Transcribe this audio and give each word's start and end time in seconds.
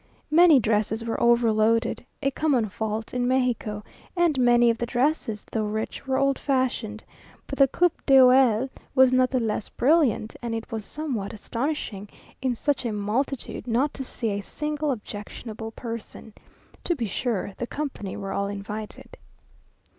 Many 0.31 0.59
dresses 0.59 1.05
were 1.05 1.21
overloaded, 1.21 2.03
a 2.23 2.31
common 2.31 2.69
fault 2.69 3.13
in 3.13 3.27
Mexico; 3.27 3.83
and 4.17 4.39
many 4.39 4.71
of 4.71 4.79
the 4.79 4.87
dresses, 4.87 5.45
though 5.51 5.65
rich, 5.67 6.07
were 6.07 6.17
old 6.17 6.39
fashioned; 6.39 7.03
but 7.45 7.59
the 7.59 7.67
coup 7.67 7.91
d'oeil 8.07 8.67
was 8.95 9.13
not 9.13 9.29
the 9.29 9.39
less 9.39 9.69
brilliant, 9.69 10.35
and 10.41 10.55
it 10.55 10.71
was 10.71 10.85
somewhat 10.85 11.33
astonishing, 11.33 12.09
in 12.41 12.55
such 12.55 12.83
a 12.83 12.91
multitude, 12.91 13.67
not 13.67 13.93
to 13.93 14.03
see 14.03 14.31
a 14.31 14.41
single 14.41 14.89
objectionable 14.89 15.69
person. 15.69 16.33
To 16.85 16.95
be 16.95 17.05
sure 17.05 17.53
the 17.59 17.67
company 17.67 18.17
were 18.17 18.33
all 18.33 18.47
invited. 18.47 19.17